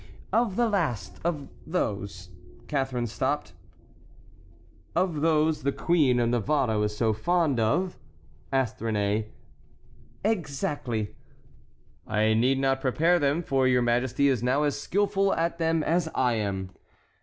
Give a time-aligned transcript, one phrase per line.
[0.33, 2.29] "Of the last, of those"—
[2.67, 3.53] Catharine stopped.
[4.95, 7.99] "Of those the Queen of Navarre was so fond of?"
[8.51, 9.27] asked Réné.
[10.25, 11.13] "Exactly."
[12.07, 16.09] "I need not prepare them, for your majesty is now as skilful at them as
[16.15, 16.71] I am."